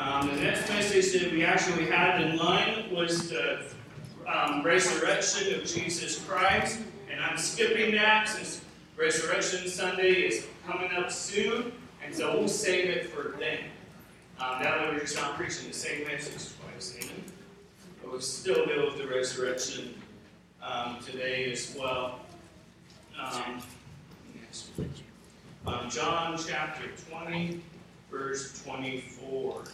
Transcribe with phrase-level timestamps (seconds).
[0.00, 3.66] Um, the next message that we actually had in line was the
[4.26, 6.78] um, resurrection of Jesus Christ.
[7.10, 8.64] And I'm skipping that since
[8.96, 11.72] Resurrection Sunday is coming up soon.
[12.02, 13.58] And so we'll save it for then.
[14.38, 16.96] Um, that way we're just not preaching the same message twice.
[17.02, 17.22] Amen.
[18.00, 20.00] But we'll still deal with the resurrection
[20.62, 22.20] um, today as well.
[23.20, 23.60] Um,
[25.66, 27.60] um, John chapter 20,
[28.10, 29.64] verse 24.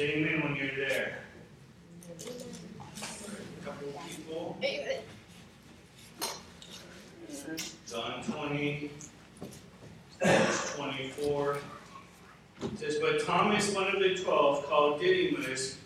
[0.00, 1.18] Say amen when you're there.
[2.08, 4.56] A couple of people.
[7.86, 8.90] John 20,
[10.76, 11.56] 24.
[12.62, 15.76] It says, But Thomas, one of the twelve, called Didymus,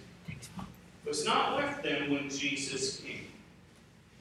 [1.05, 3.27] was not with them when Jesus came.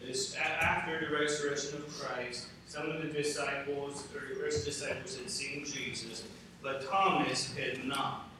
[0.03, 2.47] This after the resurrection of Christ.
[2.66, 6.23] Some of the disciples, or the first disciples, had seen Jesus,
[6.64, 8.33] but Thomas had not.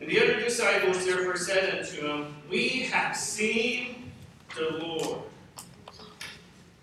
[0.00, 4.12] And the other disciples therefore said unto him, We have seen
[4.56, 5.22] the Lord.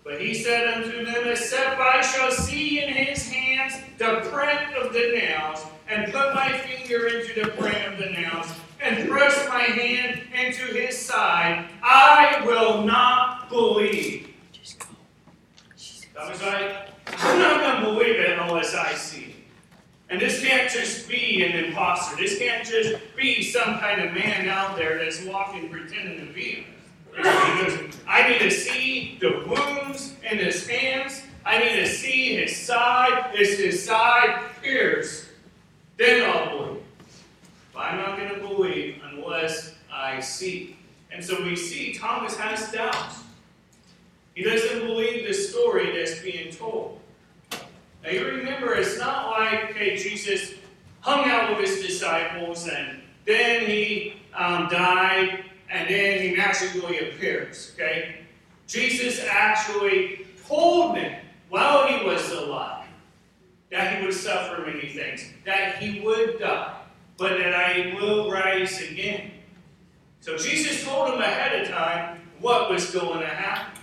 [0.04, 4.92] But he said unto them, Except I shall see in his hands the print of
[4.92, 8.46] the nails, and put my finger into the print of the nails,
[8.80, 14.28] and thrust my hand into his side, I will not believe.
[16.14, 19.25] That was like, I'm not going to believe it unless I see.
[20.08, 22.16] And this can't just be an imposter.
[22.16, 26.64] This can't just be some kind of man out there that's walking pretending to be
[27.16, 27.90] him.
[28.06, 31.22] I need to see the wounds in his hands.
[31.44, 33.34] I need to see his side.
[33.36, 35.26] Is his side pierced?
[35.96, 36.82] Then I'll believe.
[37.72, 40.76] But I'm not going to believe unless I see.
[41.10, 43.20] And so we see Thomas has doubts.
[44.34, 47.00] He doesn't believe the story that's being told.
[48.06, 50.54] Now you remember, it's not like, okay, Jesus
[51.00, 57.72] hung out with his disciples and then he um, died and then he magically appears,
[57.74, 58.20] okay?
[58.68, 62.86] Jesus actually told them while he was alive
[63.72, 66.80] that he would suffer many things, that he would die,
[67.16, 69.32] but that I will rise again.
[70.20, 73.75] So Jesus told him ahead of time what was going to happen.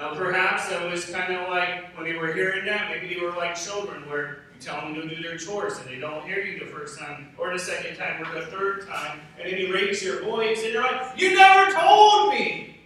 [0.00, 3.32] Now, perhaps that was kind of like when they were hearing that, maybe they were
[3.32, 6.58] like children where you tell them to do their chores and they don't hear you
[6.58, 10.02] the first time, or the second time, or the third time, and then you raise
[10.02, 12.78] your voice and you're like, You never told me!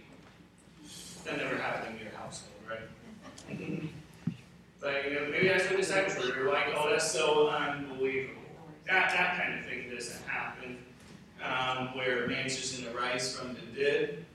[1.23, 3.89] That never happened in your household, right?
[4.81, 6.33] but you know, maybe that's what disciples were.
[6.33, 8.41] They're like, Oh, that's so unbelievable.
[8.87, 10.77] That, that kind of thing doesn't happen
[11.41, 14.25] um, where man's just going to rise from the dead.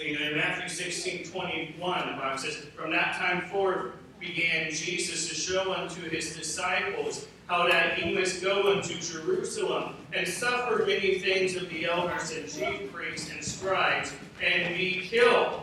[0.00, 5.28] You know, in Matthew 16, 21, the Bible says, From that time forth began Jesus
[5.28, 11.18] to show unto his disciples how that he must go unto Jerusalem and suffer many
[11.18, 15.60] things of the elders and chief priests and scribes, and be killed,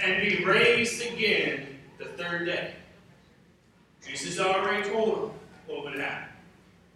[0.00, 2.74] and be raised again the third day.
[4.06, 5.30] Jesus already told them
[5.66, 6.28] what would happen.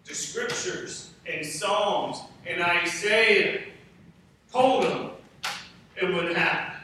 [0.06, 3.60] The scriptures and Psalms and Isaiah
[4.50, 5.10] told them
[6.00, 6.77] it would happen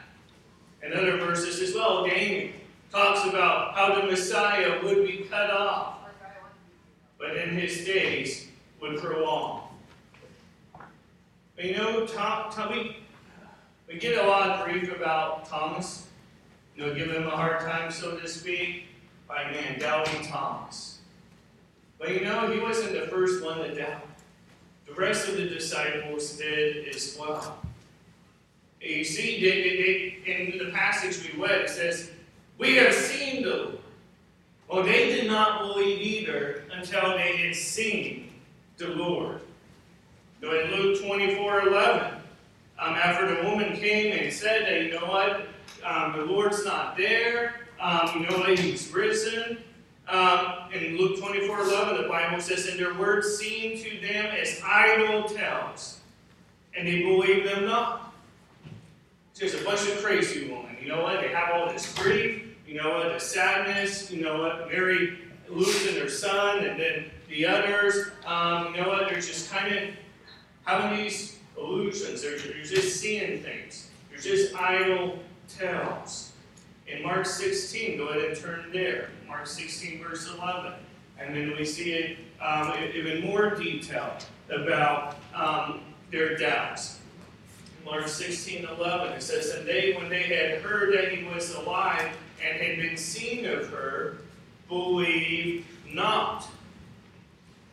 [0.85, 2.05] and other verses as well.
[2.05, 2.51] Daniel
[2.91, 5.97] talks about how the Messiah would be cut off,
[7.17, 8.47] but in his days
[8.79, 9.63] would prolong.
[11.57, 12.97] You know, Tom, Tom, we,
[13.87, 16.07] we get a lot of grief about Thomas.
[16.75, 18.83] You know, give him a hard time, so to speak,
[19.27, 20.99] by man, doubting Thomas.
[21.97, 24.05] But you know, he wasn't the first one to doubt.
[24.85, 27.65] The rest of the disciples did as well.
[28.85, 32.11] You see, in the passage we read, it says,
[32.59, 33.77] We have seen the Lord.
[34.69, 38.31] Well, they did not believe either until they had seen
[38.77, 39.41] the Lord.
[40.39, 42.21] Go in Luke 24 11.
[42.77, 45.47] Um, after the woman came and said that, you know what,
[45.83, 49.59] um, the Lord's not there, um, you know what, he's risen.
[50.07, 54.61] Um, in Luke 24 11, the Bible says, And their words seemed to them as
[54.63, 56.01] idle tales,
[56.77, 58.05] and they believed them not.
[59.37, 60.77] There's a bunch of crazy women.
[60.81, 61.19] You know what?
[61.19, 62.55] They have all this grief.
[62.65, 63.11] You know what?
[63.11, 64.09] The sadness.
[64.09, 64.69] You know what?
[64.69, 65.17] Mary
[65.49, 68.11] losing her son, and then the others.
[68.25, 69.09] Um, you know what?
[69.09, 69.89] They're just kind of
[70.63, 72.21] having these illusions.
[72.21, 73.89] They're, they're just seeing things.
[74.09, 76.31] They're just idle tales.
[76.87, 79.09] In Mark 16, go ahead and turn there.
[79.27, 80.71] Mark 16, verse 11.
[81.19, 84.13] And then we see it um, even more detail
[84.49, 86.99] about um, their doubts.
[87.85, 92.09] Mark 16, 11, it says, And they, when they had heard that he was alive
[92.43, 94.17] and had been seen of her,
[94.67, 96.47] believed not.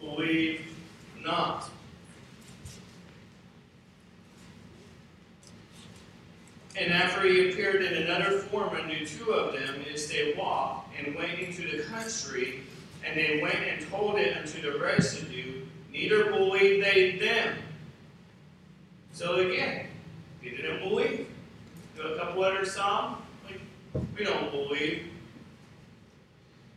[0.01, 0.65] Believed
[1.25, 1.71] not.
[6.79, 11.15] And after he appeared in another form unto two of them, as they walked, and
[11.15, 12.61] went into the country,
[13.05, 17.57] and they went and told it unto the residue, neither believed they them.
[19.13, 19.87] So again,
[20.43, 21.29] they didn't believe.
[21.97, 23.61] Know, a couple other psalms, like,
[24.19, 25.09] we don't believe.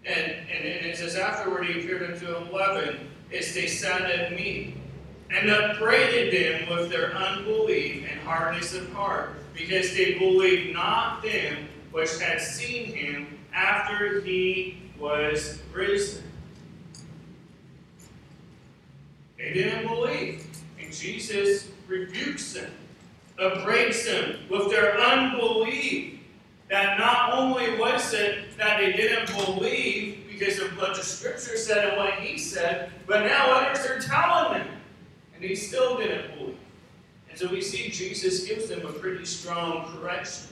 [0.06, 4.76] And, and, and it says, afterward he appeared unto eleven, as they sat at meat,
[5.32, 11.68] and upbraided them with their unbelief and hardness of heart, because they believed not them
[11.92, 16.24] which had seen him after he was risen.
[19.38, 20.46] They didn't believe.
[20.80, 22.72] And Jesus rebukes them,
[23.40, 26.20] upbraids them with their unbelief.
[26.70, 31.90] That not only was it that they didn't believe because of what the scripture said
[31.90, 34.68] and what he said, but now others are telling them.
[35.36, 36.58] And they still didn't believe.
[37.30, 40.48] And so we see Jesus gives them a pretty strong correction.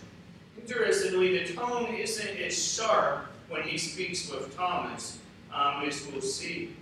[0.61, 5.17] Interestingly, the tone isn't as sharp when he speaks with Thomas,
[5.53, 6.75] um, as we'll see.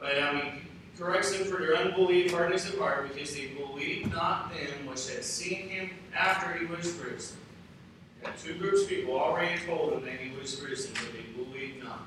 [0.00, 0.60] But um, he
[0.98, 5.24] corrects them for their unbelief, hardness of heart, because they believed not them which had
[5.24, 7.36] seen him after he was risen.
[8.22, 11.82] Got two groups of people already told him that he was risen, but they believed
[11.84, 12.06] not.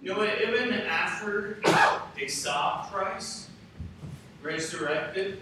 [0.00, 0.24] You know?
[0.24, 1.60] Even after
[2.16, 3.48] they saw Christ
[4.42, 5.40] resurrected,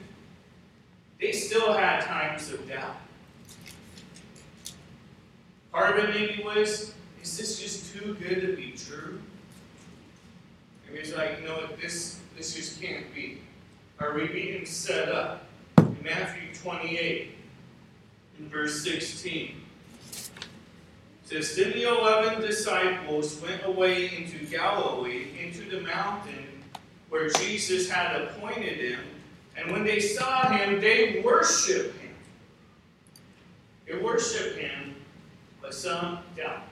[1.20, 2.96] they still had times of doubt.
[5.70, 9.20] Part of it maybe was, is this just too good to be true?
[10.90, 13.38] Maybe it's like, what, this, this just can't be.
[14.00, 15.46] Are we being set up?
[15.78, 17.30] In Matthew 28,
[18.38, 19.54] in verse 16,
[21.24, 26.46] says, Then the eleven disciples went away into Galilee, into the mountain
[27.08, 29.04] where Jesus had appointed them.
[29.56, 32.14] And when they saw him, they worshiped him.
[33.86, 34.96] They worshiped him,
[35.60, 36.69] but some doubted.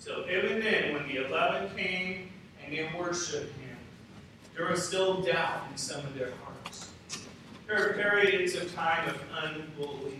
[0.00, 2.30] So even then, when the eleven came
[2.64, 3.76] and they worshiped him,
[4.56, 6.90] there was still doubt in some of their hearts.
[7.66, 10.14] There are periods of time of unbelief.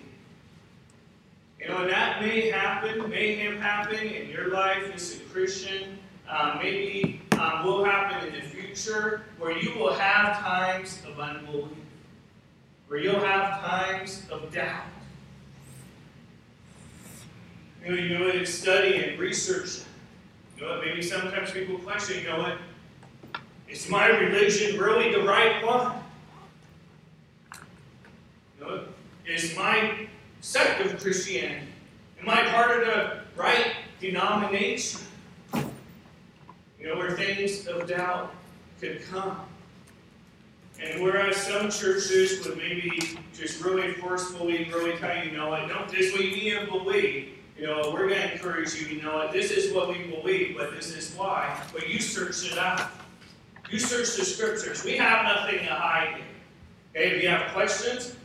[1.58, 5.98] You know, and that may happen, may have happened in your life as a Christian.
[6.28, 11.72] Um, maybe um, will happen in the future where you will have times of unbelief,
[12.86, 14.84] where you'll have times of doubt.
[17.84, 19.84] You know, you know, in studying, research,
[20.56, 22.58] you know, maybe sometimes people question, you know what,
[23.68, 25.96] is my religion really the right one?
[28.58, 28.84] You know,
[29.26, 30.06] is my
[30.40, 31.66] sect of Christianity,
[32.20, 35.00] am I part of the right denomination?
[35.54, 38.34] You know, where things of doubt
[38.80, 39.40] could come.
[40.82, 45.84] And whereas some churches would maybe just really forcefully really tell you, know what, no,
[45.86, 47.34] this is what you need to believe.
[47.60, 50.70] You know, we're going to encourage you, you know this is what we believe, but
[50.70, 51.62] this is why.
[51.74, 52.90] But you search it out.
[53.68, 54.82] You search the scriptures.
[54.82, 56.22] We have nothing to hide.
[56.96, 58.16] Okay, if you have questions,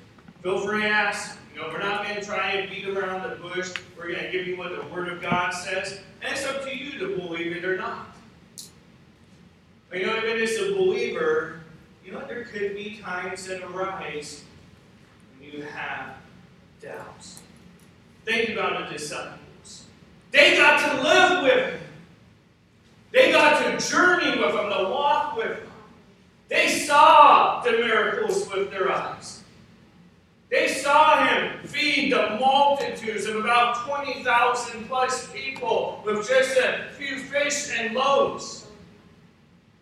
[0.41, 1.37] feel free to ask.
[1.53, 3.73] You know, we're not going to try and beat around the bush.
[3.97, 5.99] We're going to give you what the Word of God says.
[6.21, 8.15] And it's up to you to believe it or not.
[9.89, 11.59] But you know, even as a believer,
[12.05, 14.45] you know, there could be times that arise
[15.37, 16.15] when you have
[16.81, 17.41] doubts.
[18.25, 19.85] Think about the disciples.
[20.31, 21.79] They got to live with him.
[23.11, 25.67] They got to journey with him, to walk with him.
[26.49, 29.43] They saw the miracles with their eyes.
[30.49, 37.19] They saw him feed the multitudes of about 20,000 plus people with just a few
[37.19, 38.67] fish and loaves.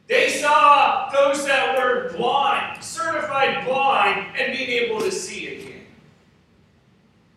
[0.07, 5.62] They saw those that were blind, certified blind, and being able to see again.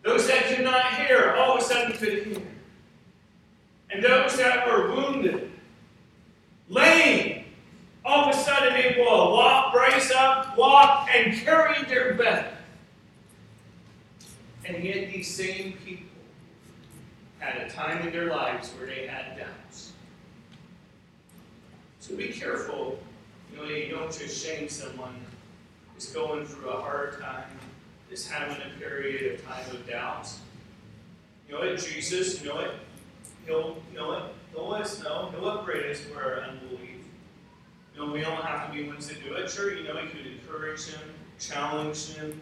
[0.07, 2.41] Those that could not hear, all of a sudden could hear.
[3.91, 5.51] And those that were wounded,
[6.69, 7.43] lame,
[8.05, 12.53] all of a sudden able to walk, brace up, walk, and carry their bed.
[14.63, 16.07] And yet these same people
[17.39, 19.91] had a time in their lives where they had doubts.
[21.99, 22.97] So be careful,
[23.51, 25.19] you know, you don't just shame someone
[25.93, 27.49] who's going through a hard time,
[28.11, 30.29] is having a period of time of doubt.
[31.47, 32.75] You know what, Jesus, you know what?
[33.45, 34.33] He'll, you know what?
[34.53, 35.31] He'll let us know.
[35.31, 37.05] He'll upgrade us for our unbelief.
[37.95, 39.49] You know, we don't have to be ones to do it.
[39.49, 41.01] Sure, you know, you could encourage him,
[41.39, 42.39] challenge him,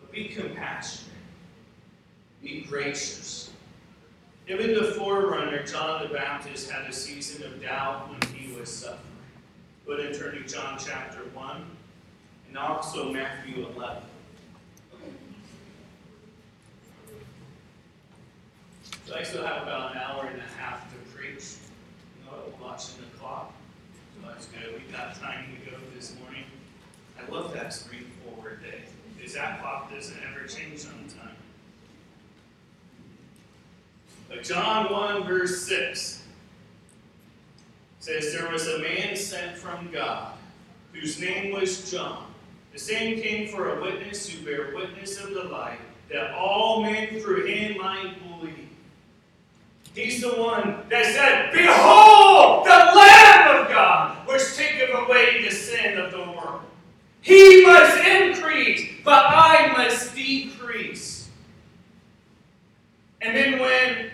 [0.00, 1.10] but be compassionate,
[2.42, 3.50] be gracious.
[4.46, 9.00] Even the forerunner, John the Baptist, had a season of doubt when he was suffering.
[9.86, 11.64] Go ahead and turn to John chapter 1
[12.48, 14.02] and also Matthew 11.
[19.06, 21.56] So I still have about an hour and a half to preach.
[22.18, 23.52] You know, watching the clock.
[24.14, 24.72] So that's good.
[24.72, 26.44] We've got time to go this morning.
[27.18, 28.82] I love that spring forward day.
[29.16, 31.36] Because that clock doesn't ever change on time.
[34.28, 36.24] But John 1 verse 6
[38.00, 40.32] says there was a man sent from God
[40.92, 42.26] whose name was John.
[42.72, 45.78] The same came for a witness who bear witness of the light,
[46.10, 48.63] that all men through him might believe.
[49.94, 55.98] He's the one that said, Behold, the Lamb of God, which taketh away the sin
[55.98, 56.62] of the world.
[57.20, 61.30] He must increase, but I must decrease.
[63.22, 64.10] And then when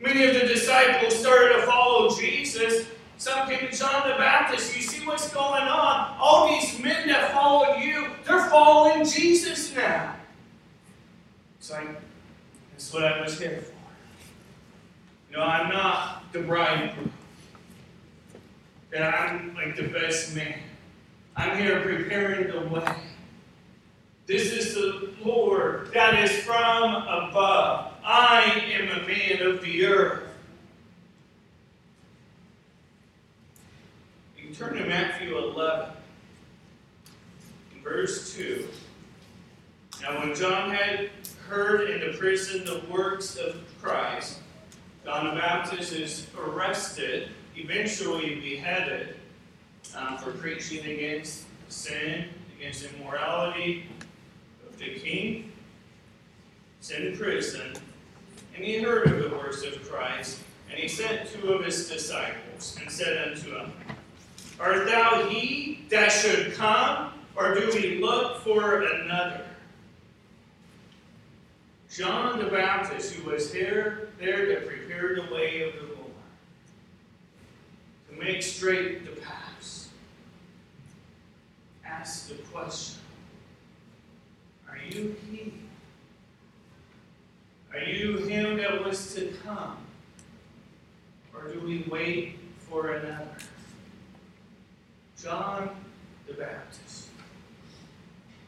[0.00, 2.86] many of the disciples started to follow Jesus,
[3.18, 4.74] some came to John the Baptist.
[4.74, 6.16] You see what's going on?
[6.18, 10.16] All these men that followed you, they're following Jesus now.
[11.58, 11.88] It's like,
[12.72, 13.73] that's what I was here for.
[15.34, 17.12] No, I'm not the bridegroom.
[18.92, 20.60] That I'm like the best man.
[21.34, 22.96] I'm here preparing the way.
[24.26, 27.94] This is the Lord that is from above.
[28.04, 28.42] I
[28.74, 30.22] am a man of the earth.
[34.38, 35.90] You turn to Matthew 11,
[37.82, 38.68] verse 2.
[40.00, 41.10] Now, when John had
[41.48, 44.38] heard in the prison the works of Christ,
[45.04, 49.16] John the Baptist is arrested, eventually beheaded,
[49.94, 52.24] um, for preaching against sin,
[52.58, 53.84] against immorality
[54.66, 55.52] of the king.
[56.78, 57.74] He's in prison,
[58.56, 62.78] and he heard of the words of Christ, and he sent two of his disciples,
[62.80, 63.74] and said unto them,
[64.58, 69.44] Art thou he that should come, or do we look for another?
[71.94, 76.10] John the Baptist, who was here, there to prepare the way of the Lord,
[78.10, 79.90] to make straight the paths,
[81.86, 83.00] asked the question
[84.68, 85.52] Are you he?
[87.72, 89.76] Are you him that was to come?
[91.32, 93.36] Or do we wait for another?
[95.22, 95.70] John
[96.26, 97.10] the Baptist,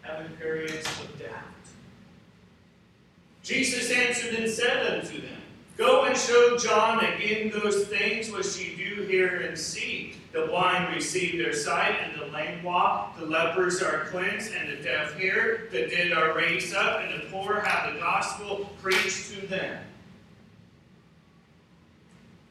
[0.02, 1.55] having periods of doubt.
[3.46, 5.40] Jesus answered and said unto them,
[5.76, 10.16] Go and show John again those things which ye do hear and see.
[10.32, 14.82] The blind receive their sight, and the lame walk, the lepers are cleansed, and the
[14.82, 19.46] deaf hear, the dead are raised up, and the poor have the gospel preached to
[19.46, 19.80] them.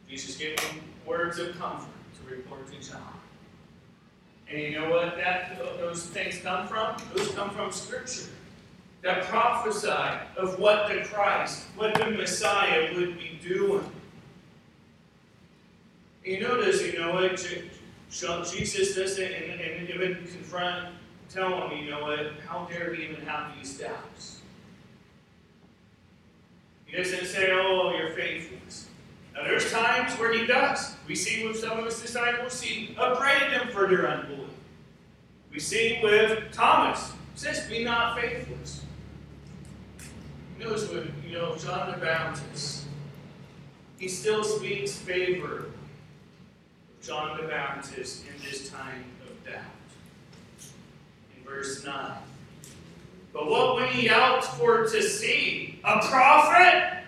[0.09, 3.01] Jesus gave them words of comfort to report to John.
[4.49, 6.95] And you know what that those things come from?
[7.13, 8.29] Those come from Scripture
[9.05, 9.88] that prophesy
[10.35, 13.85] of what the Christ, what the Messiah would be doing.
[16.24, 20.95] You notice, you know what, Jesus doesn't and, and even confront,
[21.29, 24.41] tell him, you know what, how dare he even have these doubts?
[26.88, 28.88] He doesn't say, oh, your faithfulness.
[29.35, 30.95] Now, there's times where he does.
[31.07, 34.50] We see with some of his disciples, he upbraided them for their unbelief.
[35.51, 38.85] We see with Thomas, says, be not faithless.
[40.59, 42.85] Notice with, you know, John the Baptist,
[44.00, 49.62] he still speaks favor of John the Baptist in this time of doubt.
[51.35, 52.12] In verse 9.
[53.33, 55.79] But what went he out for to see?
[55.83, 57.03] A prophet?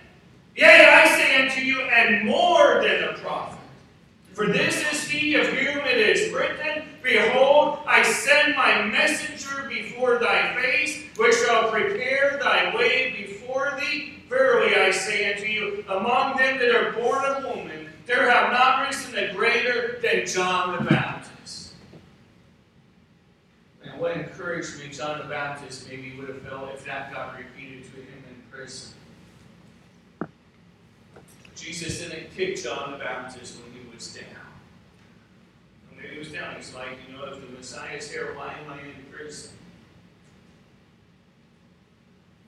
[0.55, 3.59] Yea, I say unto you, and more than a prophet.
[4.33, 10.19] For this is he of whom it is written, Behold, I send my messenger before
[10.19, 13.26] thy face, which shall prepare thy way before
[14.87, 19.17] I say unto you, among them that are born of woman, there have not risen
[19.17, 21.73] a greater than John the Baptist.
[23.83, 27.83] And what encouraged me, John the Baptist maybe would have felt if that got repeated
[27.83, 28.93] to him in prison.
[31.53, 34.25] Jesus didn't kick John the Baptist when he was down.
[35.93, 38.79] When he was down, he's like, you know, if the Messiah's here, why am I
[38.79, 39.51] in prison?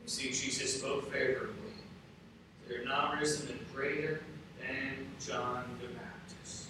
[0.04, 1.69] You see, Jesus spoke favorably.
[2.70, 4.22] They're not risen a greater
[4.60, 6.68] than John the Baptist.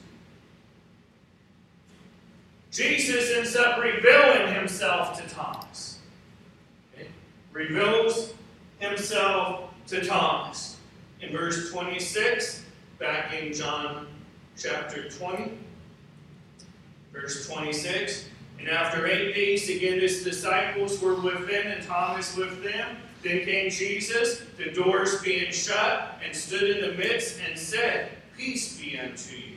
[2.72, 6.00] Jesus ends up revealing himself to Thomas.
[7.51, 8.34] reveals
[8.79, 10.77] himself to Thomas.
[11.20, 12.63] In verse 26,
[12.98, 14.08] back in John
[14.58, 15.51] chapter 20,
[17.12, 18.29] verse 26,
[18.60, 22.98] and after eight days again his disciples were with within and Thomas with them.
[23.21, 28.79] Then came Jesus, the doors being shut, and stood in the midst and said, Peace
[28.79, 29.55] be unto you.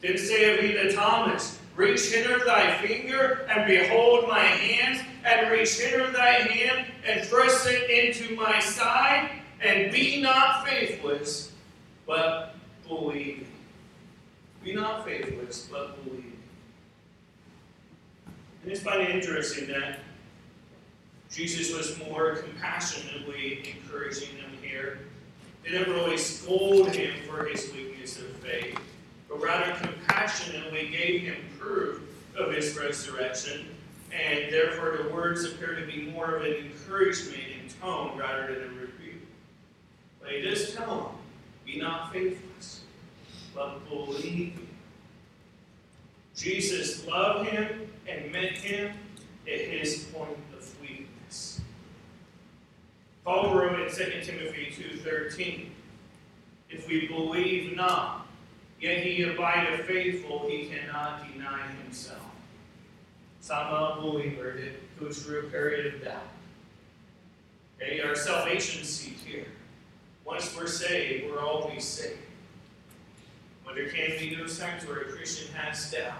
[0.00, 5.78] Then saith he to Thomas, Reach hither thy finger, and behold my hands, and reach
[5.78, 9.30] hither thy hand, and thrust it into my side,
[9.60, 11.52] and be not faithless,
[12.06, 12.54] but
[12.86, 13.48] believe.
[14.62, 16.32] Be not faithless, but believe.
[18.62, 19.98] And it's quite interesting that
[21.34, 25.00] Jesus was more compassionately encouraging them here.
[25.64, 28.78] Didn't really scold him for his weakness of faith,
[29.28, 32.02] but rather compassionately gave him proof
[32.36, 33.66] of his resurrection,
[34.12, 38.68] and therefore the words appear to be more of an encouragement in tone rather than
[38.68, 39.22] a rebuke.
[40.22, 41.16] But he does tell him,
[41.66, 42.82] be not faithless,
[43.52, 44.60] but believe.
[46.36, 48.94] Jesus loved him and met him
[49.48, 50.36] at his point
[51.34, 51.60] weakness.
[53.24, 55.68] Paul wrote in 2 Timothy 2.13,
[56.70, 58.26] If we believe not,
[58.80, 62.20] yet he abideth faithful, he cannot deny himself.
[63.40, 64.58] So I'm a believer
[65.00, 66.22] goes through a period of doubt.
[67.82, 69.46] Okay, our salvation seat here.
[70.24, 72.18] Once we're saved, we're always saved.
[73.64, 76.14] But there can be those times where a Christian has doubt.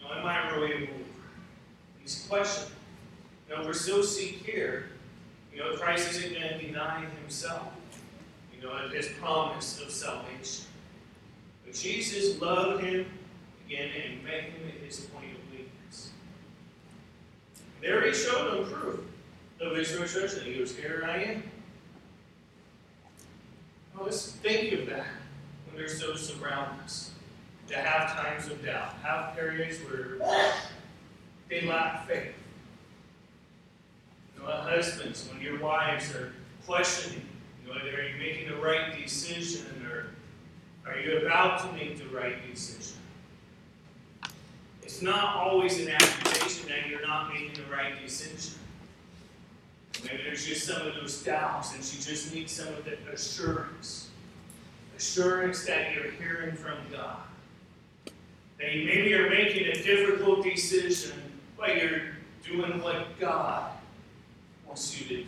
[0.00, 0.94] You know, am I really a believer?
[2.00, 2.77] He's questioning.
[3.48, 4.90] You know, we're seek here.
[5.52, 7.72] You know, Christ isn't going to deny himself.
[8.54, 10.66] You know, his promise of salvation.
[11.64, 13.06] But Jesus loved him
[13.66, 16.10] again and met him at his point of weakness.
[17.80, 19.00] There he showed him proof
[19.60, 20.44] of his resurrection.
[20.44, 21.42] He goes, Here I am.
[23.94, 25.06] Well, let's think of that
[25.66, 27.12] when there's those around us
[27.68, 30.18] to have times of doubt, have periods where
[31.48, 32.34] they lack faith.
[34.48, 36.32] Know, husbands, when your wives are
[36.64, 37.20] questioning,
[37.62, 40.06] you know, are you making the right decision or
[40.90, 42.96] are you about to make the right decision?
[44.82, 48.58] It's not always an accusation that you're not making the right decision.
[50.02, 54.08] Maybe there's just some of those doubts, and she just needs some of the assurance.
[54.96, 57.18] Assurance that you're hearing from God.
[58.58, 61.20] That you maybe you're making a difficult decision,
[61.58, 62.00] but you're
[62.46, 63.72] doing what God
[64.78, 65.24] wants you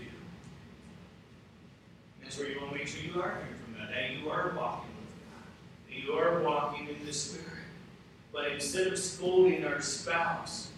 [2.23, 4.55] that's where you want to make sure you are hearing from God, that you are
[4.57, 7.47] walking with God, that you are walking in the Spirit.
[8.33, 10.71] But instead of scolding our spouse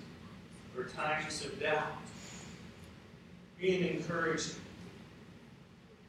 [0.75, 1.93] for times of doubt,
[3.61, 4.55] being encouraged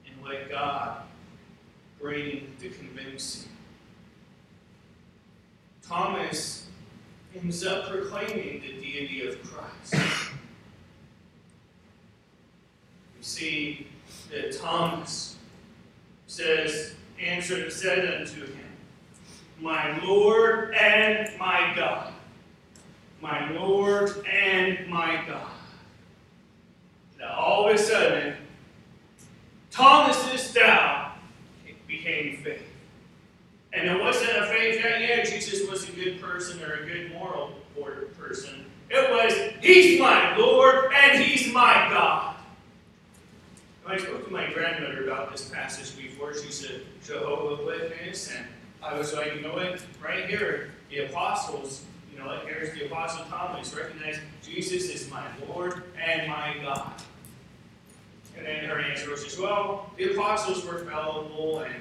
[0.07, 1.01] and let God
[1.99, 3.51] bring the convincing.
[5.85, 6.67] Thomas
[7.35, 10.29] ends up proclaiming the deity of Christ.
[13.22, 13.87] You see
[14.31, 15.37] that Thomas
[16.27, 18.65] says, answered and said unto him,
[19.59, 22.13] My Lord and my God.
[23.21, 25.51] My Lord and my God.
[27.19, 28.35] Now all of a sudden,
[29.71, 31.13] Thomas's doubt
[31.87, 32.61] became faith.
[33.71, 37.11] And it wasn't a faith that, yeah, Jesus was a good person or a good
[37.11, 37.53] moral
[38.17, 38.65] person.
[38.89, 42.32] It was, He's my Lord and He's my God.
[43.85, 46.33] I spoke to my grandmother about this passage before.
[46.33, 48.45] she said, Jehovah Witness, and
[48.81, 49.81] I was like, you know what?
[50.01, 55.83] Right here, the apostles, you know, here's the apostle Thomas, recognize Jesus is my Lord
[56.01, 56.93] and my God.
[58.37, 61.75] And then her answer was just, well, the apostles were fallible and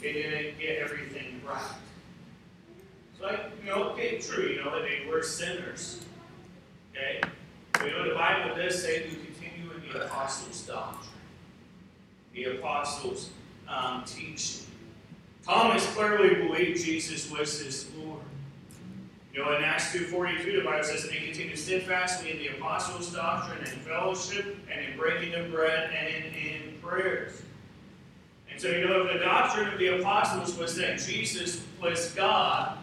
[0.00, 1.62] they didn't get everything right.
[3.18, 6.00] So, like, you know, okay, true, you know, that they were sinners.
[6.92, 7.20] Okay?
[7.84, 11.10] You know, the Bible does say to continue in the apostles' doctrine,
[12.38, 13.30] the apostles'
[13.68, 14.66] um, teaching.
[15.44, 18.20] Thomas clearly believed Jesus was his Lord.
[19.32, 23.12] You know, in Acts 2.42, the Bible says, that they continued steadfastly in the apostles'
[23.12, 27.42] doctrine and fellowship and in breaking of bread and in, in prayers.
[28.50, 32.78] And so, you know, the doctrine of the apostles was that Jesus was God.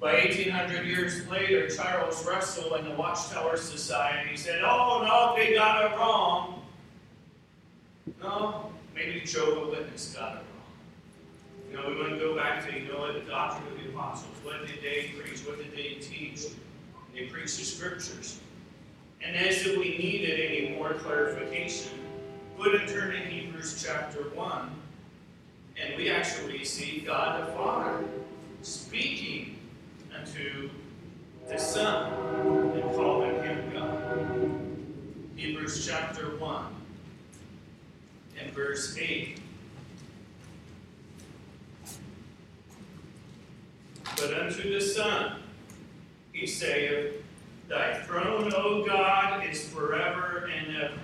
[0.00, 5.84] By 1800 years later, Charles Russell in the Watchtower Society said, oh, no, they got
[5.84, 6.55] it wrong.
[8.22, 11.70] No, maybe Jehovah Witness got it wrong.
[11.70, 14.36] You know, we want to go back to, you know, the doctrine of the apostles.
[14.44, 15.40] What did they preach?
[15.40, 16.42] What did they teach?
[17.12, 18.40] They preached the scriptures.
[19.22, 21.98] And as if we needed any more clarification,
[22.56, 24.70] put and turn to Hebrews chapter 1,
[25.82, 28.04] and we actually see God the Father
[28.62, 29.58] speaking
[30.16, 30.70] unto
[31.48, 32.12] the Son
[32.72, 34.60] and calling him God.
[35.36, 36.76] Hebrews chapter 1
[38.40, 39.40] and verse 8.
[44.16, 45.40] But unto the Son
[46.32, 47.22] he saith,
[47.68, 51.00] Thy throne, O God, is forever and ever.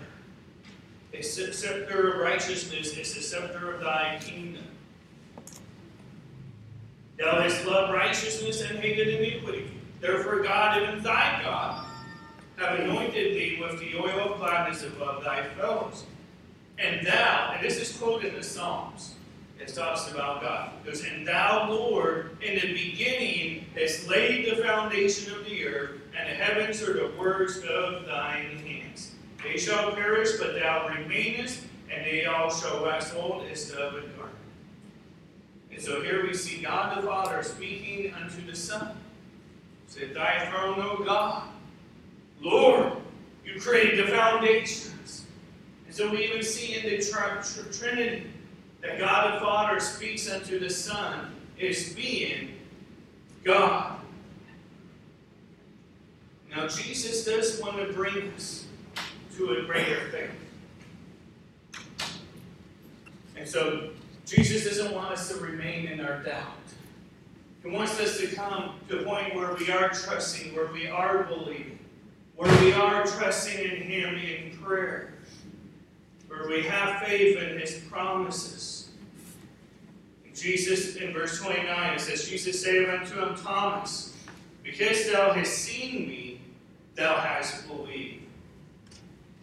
[1.15, 4.65] A scepter of righteousness is the scepter of thy kingdom.
[7.19, 9.71] Thou hast loved righteousness and hated iniquity.
[10.01, 11.85] Therefore, God, even thy God,
[12.57, 16.05] have anointed thee with the oil of gladness above thy fellows.
[16.79, 19.15] And thou, and this is quoted in the Psalms,
[19.61, 20.71] it talks about God.
[20.83, 26.29] Because, and thou, Lord, in the beginning hast laid the foundation of the earth, and
[26.29, 29.13] the heavens are the works of thine hands.
[29.43, 34.37] They shall perish, but thou remainest, and they all shall wax old as the garment.
[35.71, 38.97] And so here we see God the Father speaking unto the Son.
[39.87, 41.49] Said, Thy throne, O God,
[42.41, 42.93] Lord,
[43.45, 45.22] you created the foundations.
[45.93, 48.27] And so we even see in the tr- tr- Trinity
[48.81, 52.57] that God the Father speaks unto the Son is being
[53.45, 54.01] God.
[56.51, 58.65] Now, Jesus does want to bring us
[59.37, 60.31] to a greater faith.
[63.37, 63.91] And so,
[64.25, 66.57] Jesus doesn't want us to remain in our doubt.
[67.63, 71.25] He wants us to come to a point where we are trusting, where we are
[71.25, 71.79] believing,
[72.37, 75.12] where we are trusting in Him in prayer,
[76.33, 78.89] where we have faith in His promises.
[80.35, 84.17] Jesus, in verse 29, it says, Jesus said unto him, Thomas,
[84.63, 86.41] because thou hast seen me,
[86.95, 88.25] thou hast believed.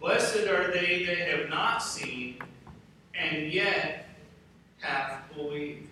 [0.00, 2.38] Blessed are they that have not seen,
[3.14, 4.08] and yet
[4.80, 5.86] have believed.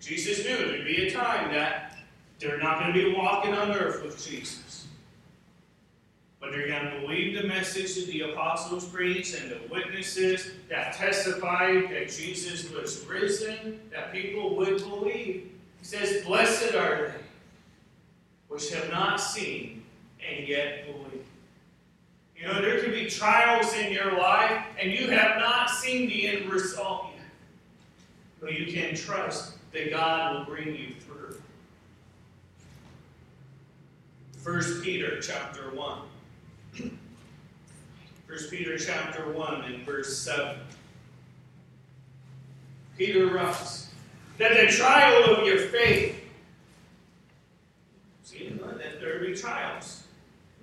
[0.00, 1.98] Jesus knew there'd be a time that
[2.38, 4.69] they're not going to be walking on earth with Jesus.
[6.50, 10.94] But they're going to believe the message that the apostles preached and the witnesses that
[10.94, 15.48] testified that Jesus was risen, that people would believe.
[15.78, 17.14] He says, Blessed are they
[18.48, 19.84] which have not seen
[20.28, 21.24] and yet believe.
[22.36, 26.26] You know, there can be trials in your life and you have not seen the
[26.26, 27.26] end result yet.
[28.40, 31.40] But you can trust that God will bring you through.
[34.42, 35.76] 1 Peter chapter 1.
[35.76, 36.00] 1
[38.50, 40.56] Peter chapter 1 and verse 7.
[42.96, 43.90] Peter writes
[44.38, 46.22] that the trial of your faith,
[48.22, 50.04] see, that there be trials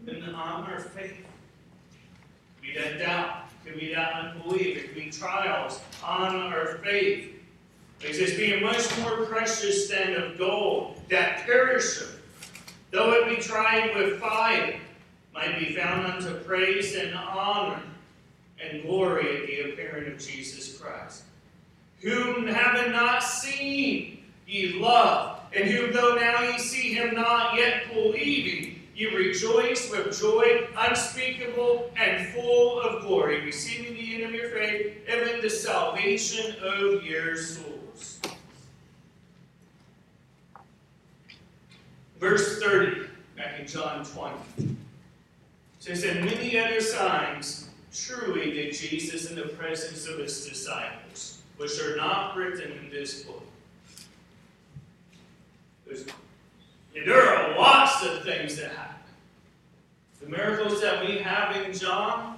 [0.05, 1.25] in on of faith.
[2.61, 7.33] It be that doubt, could be that unbelief, it could be trials on our faith.
[8.01, 12.21] It says, being much more precious than of gold that perisheth,
[12.91, 14.79] though it be tried with fire
[15.37, 17.79] might be found unto praise and honor
[18.59, 21.25] and glory at the appearing of Jesus Christ,
[22.01, 27.93] whom having not seen ye love, and whom though now ye see him not, yet
[27.93, 34.49] believing, ye rejoice with joy unspeakable and full of glory, receiving the end of your
[34.49, 38.19] faith, even the salvation of your souls.
[42.19, 44.77] Verse 30, back in John 20
[45.89, 51.95] And many other signs truly did Jesus in the presence of his disciples, which are
[51.95, 53.43] not written in this book.
[55.85, 56.05] There's,
[56.93, 58.95] there are lots of things that happen.
[60.21, 62.37] The miracles that we have in John,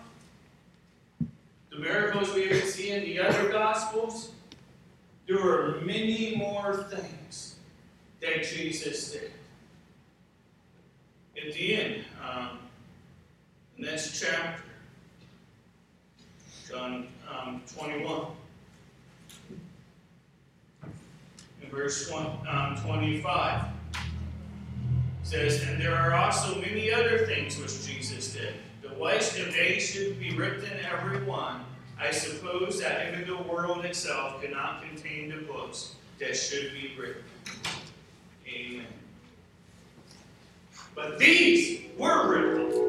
[1.71, 4.31] the miracles we see in the other Gospels,
[5.27, 7.55] there are many more things
[8.21, 9.31] that Jesus did.
[11.35, 12.59] At the end, um,
[13.79, 14.63] next chapter,
[16.69, 18.25] John um, 21.
[21.63, 23.65] In verse um, 25
[25.23, 28.55] says, And there are also many other things which Jesus did.
[28.81, 28.89] The
[29.37, 31.63] if they should be written every one,
[31.99, 36.93] I suppose that even the world itself could not contain the books that should be
[36.99, 37.23] written.
[38.47, 38.87] Amen.
[40.95, 42.88] But these were written.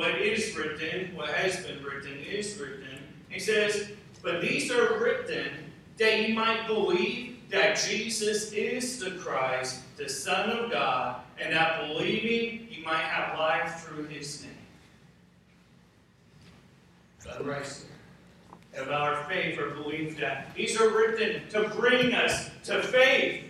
[0.00, 3.00] What is written, what has been written, is written.
[3.28, 3.90] He says,
[4.22, 5.50] But these are written
[5.98, 11.86] that you might believe that Jesus is the Christ, the Son of God, and that
[11.86, 14.52] believing you might have life through his name.
[17.22, 17.84] But right
[18.78, 23.44] of our faith or belief that these are written to bring us to faith,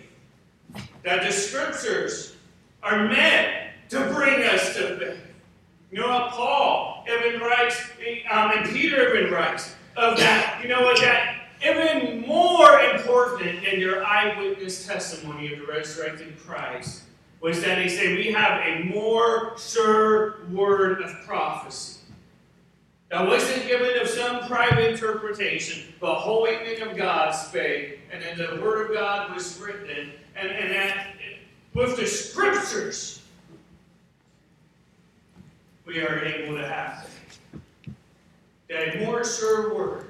[1.03, 2.35] that the scriptures
[2.83, 5.30] are meant to bring us to faith.
[5.91, 7.81] You know Paul even writes,
[8.31, 10.59] um, and Peter even writes of that.
[10.63, 17.03] You know what that even more important than your eyewitness testimony of the resurrected Christ
[17.41, 21.99] was that he said we have a more sure word of prophecy.
[23.09, 28.37] That wasn't given of some private interpretation, but holy men of God spake, and then
[28.37, 31.07] the word of God was written, and, and that
[31.73, 33.20] with the scriptures
[35.85, 37.09] we are able to have.
[38.69, 40.07] That more sure word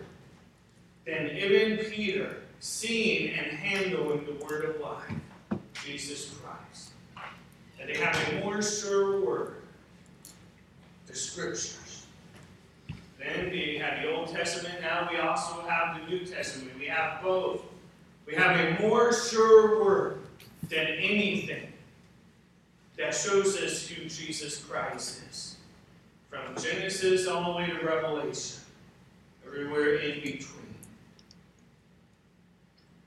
[1.06, 6.92] than even Peter seeing and handling the word of life, Jesus Christ.
[7.78, 9.56] That they have a more sure word,
[11.08, 12.06] the scriptures.
[13.18, 16.72] Then we have the Old Testament, now we also have the New Testament.
[16.80, 17.62] We have both.
[18.26, 20.20] We have a more sure word
[20.70, 21.72] than anything
[22.98, 25.58] that shows us who Jesus Christ is.
[26.32, 28.62] From Genesis all the way to Revelation,
[29.46, 30.76] everywhere in between.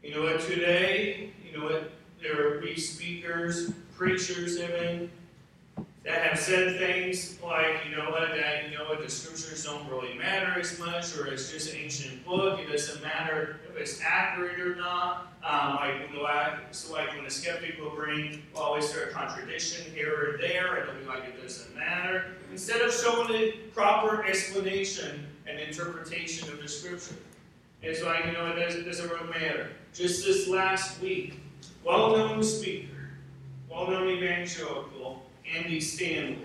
[0.02, 5.10] You know what, today, you know what, there be speakers, preachers even,
[6.04, 9.88] that have said things like, you know what, that, you know what, the scriptures don't
[9.88, 14.00] really matter as much, or it's just an ancient book, it doesn't matter if it's
[14.02, 15.32] accurate or not.
[15.42, 19.12] Um, like, know, I, so like when a skeptic will bring, well, is there a
[19.12, 22.26] contradiction here or there, and it'll be like it doesn't matter.
[22.52, 27.16] Instead of showing the proper explanation and interpretation of the scripture.
[27.82, 29.70] It's like, you know, it doesn't, doesn't really matter.
[29.92, 31.38] Just this last week,
[31.84, 33.10] well-known speaker,
[33.70, 36.38] well-known evangelical, Andy Stanley.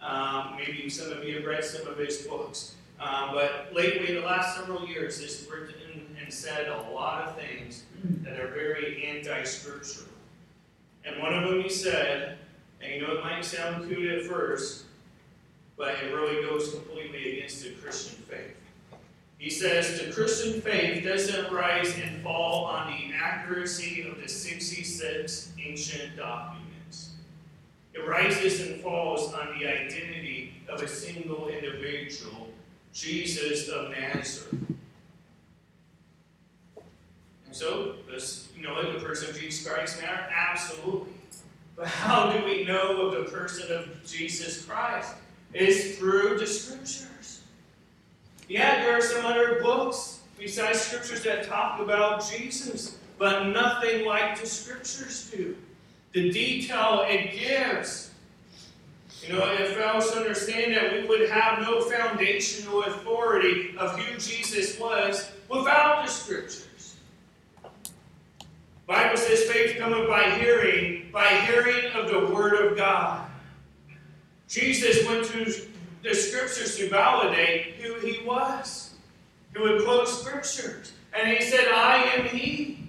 [0.00, 2.74] Um, maybe some of you have read some of his books.
[3.00, 7.84] Um, but lately, the last several years, he's written and said a lot of things
[8.22, 10.08] that are very anti-scriptural.
[11.04, 12.38] And one of them he said,
[12.80, 14.84] and you know it might sound cute at first,
[15.76, 18.56] but it really goes completely against the Christian faith.
[19.38, 25.52] He says the Christian faith doesn't rise and fall on the accuracy of the 66
[25.62, 26.63] ancient documents.
[27.94, 32.48] It rises and falls on the identity of a single individual,
[32.92, 34.54] Jesus of Nazareth.
[37.46, 40.26] And so, does you know the person of Jesus Christ matter?
[40.34, 41.12] Absolutely.
[41.76, 45.14] But how do we know of the person of Jesus Christ?
[45.52, 47.42] It's through the scriptures.
[48.48, 54.40] Yeah, there are some other books besides scriptures that talk about Jesus, but nothing like
[54.40, 55.56] the scriptures do.
[56.14, 58.12] The detail it gives.
[59.20, 64.78] You know, if us understand that we would have no foundational authority of who Jesus
[64.78, 66.96] was without the scriptures.
[68.86, 73.28] Bible says faith cometh by hearing, by hearing of the word of God.
[74.46, 75.66] Jesus went to
[76.02, 78.94] the scriptures to validate who he was.
[79.56, 80.92] He would quote scriptures.
[81.12, 82.83] And he said, I am he.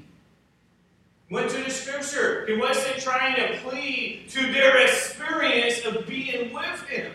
[1.29, 2.45] Went to the scripture.
[2.45, 7.11] He wasn't trying to plead to their experience of being with him.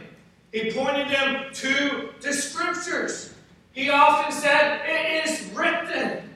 [0.52, 3.34] He pointed them to the scriptures.
[3.72, 6.28] He often said, It is written.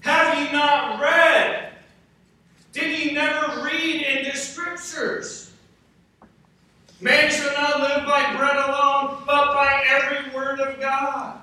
[0.00, 1.72] Have ye not read?
[2.72, 5.52] Did he never read in the scriptures?
[7.00, 11.38] Man shall not live by bread alone, but by every word of God.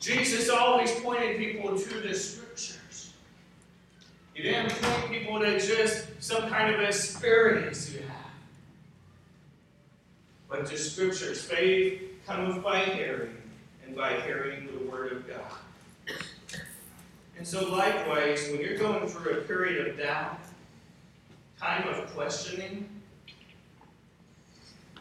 [0.00, 2.75] Jesus always pointed people to the scriptures.
[4.36, 8.10] He didn't point people to just some kind of experience you have.
[10.46, 13.34] But the scriptures, faith cometh by hearing,
[13.86, 16.18] and by hearing the word of God.
[17.38, 20.38] And so, likewise, when you're going through a period of doubt,
[21.58, 22.86] time of questioning,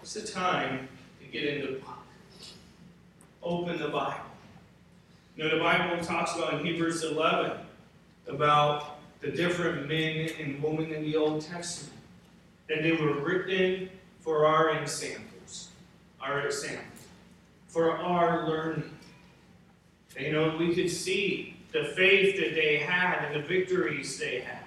[0.01, 0.87] it's the time
[1.19, 1.97] to get into the book.
[3.43, 4.21] Open the Bible.
[5.35, 7.51] You know, the Bible talks about in Hebrews 11
[8.27, 11.93] about the different men and women in the Old Testament.
[12.67, 13.89] That they were written
[14.21, 15.69] for our examples,
[16.19, 16.85] our example,
[17.67, 18.91] for our learning.
[20.19, 24.59] You know, we could see the faith that they had and the victories they had.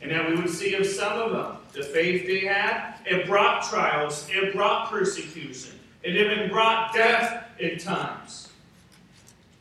[0.00, 3.62] And that we would see of some of them, the faith they had, it brought
[3.68, 8.48] trials, it brought persecution, it even brought death at times.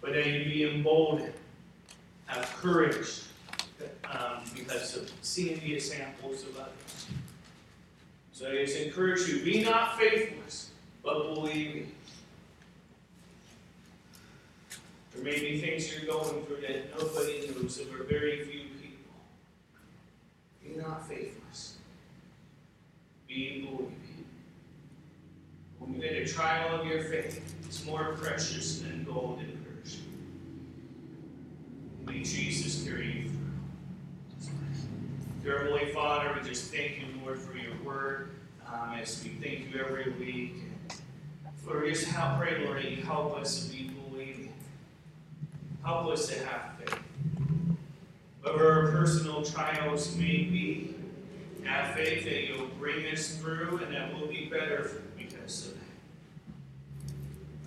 [0.01, 1.33] But then you'd be emboldened
[2.29, 3.23] have courage
[4.11, 7.07] um, because of seeing the examples of others.
[8.31, 10.71] So I just encourage you, be not faithless,
[11.03, 11.91] but believing.
[15.13, 19.13] There may be things you're going through that nobody knows, or very few people.
[20.63, 21.77] Be not faithless.
[23.27, 23.95] Be believing.
[25.79, 29.99] When a trial of your faith is more precious than gold and hers.
[32.05, 33.28] May Jesus carry you.
[35.57, 38.29] Holy Father, we just thank you, Lord, for your word.
[38.67, 40.57] Um, as we thank you every week.
[41.57, 44.53] For just help, pray, Lord, that you help us to be believing.
[45.83, 46.99] Help us to have faith.
[48.41, 50.95] Whatever our personal trials may be,
[51.63, 55.73] have faith that you'll bring us through and that we'll be better because of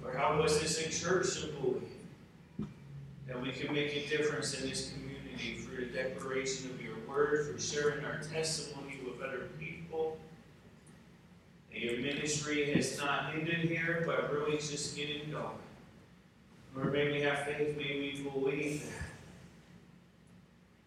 [0.02, 0.08] that.
[0.08, 1.82] Or help us as a church to believe
[3.26, 7.46] that we can make a difference in this community through the declaration of your word,
[7.46, 10.18] for sharing our testimony with other people.
[11.70, 15.46] That your ministry has not ended here, but really just getting going.
[16.74, 19.02] Lord, may we have faith, may we believe that.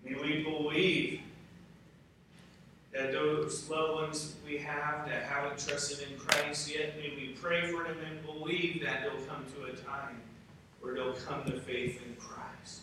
[0.04, 1.22] May we believe
[2.94, 7.72] that those loved ones we have that haven't trusted in Christ yet, may we pray
[7.72, 10.22] for them and believe that they'll come to a time
[10.80, 12.82] where they'll come to faith in Christ.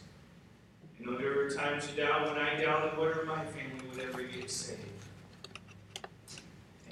[1.02, 4.48] You know, there were times doubt when I doubted whether my family would ever get
[4.48, 4.78] saved.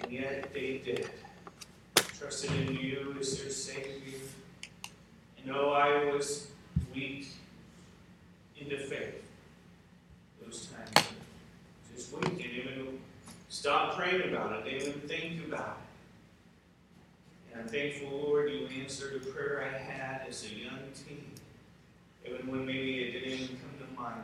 [0.02, 1.08] And yet they did.
[2.18, 4.18] Trusted in you as their Savior.
[5.38, 6.48] And though I was
[6.92, 7.28] weak
[8.60, 9.22] in the faith,
[10.44, 11.06] those times,
[11.94, 12.98] just weak, didn't even
[13.48, 17.52] stop praying about it, didn't even think about it.
[17.52, 21.29] And I'm thankful, Lord, you answered a prayer I had as a young teen,
[22.24, 24.22] even when maybe it didn't even come to mind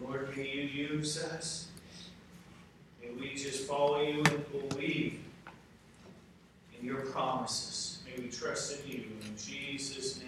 [0.00, 0.10] anymore.
[0.10, 1.68] Lord, may you use us.
[3.00, 5.20] May we just follow you and believe
[6.78, 8.00] in your promises.
[8.06, 9.04] May we trust in you.
[9.26, 10.20] In Jesus'